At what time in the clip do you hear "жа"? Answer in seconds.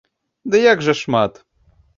0.87-0.97